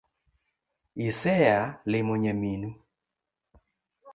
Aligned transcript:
Isea 1.09 1.59
limo 1.91 2.13
nyaminu 2.23 2.69